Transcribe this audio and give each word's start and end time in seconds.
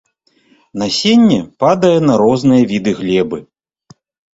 Насенне 0.83 1.39
падае 1.65 1.95
на 2.09 2.13
розныя 2.25 2.63
віды 2.77 2.91
глебы. 3.05 3.37